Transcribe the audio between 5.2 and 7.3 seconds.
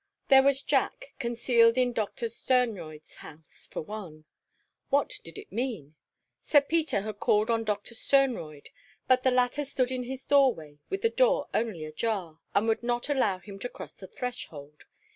did that mean? Sir Peter had